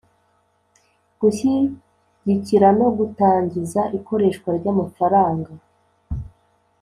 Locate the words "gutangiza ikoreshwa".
2.97-4.49